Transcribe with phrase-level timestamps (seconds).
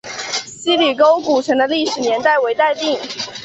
[0.47, 2.99] 希里沟古城的历史年代为待定。